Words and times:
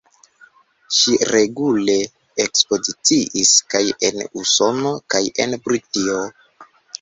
Ŝi 0.99 1.11
regule 1.31 1.97
ekspoziciis 2.45 3.51
kaj 3.75 3.83
en 4.09 4.19
Usono 4.45 4.95
kaj 5.17 5.23
en 5.45 5.55
Britio. 5.69 6.19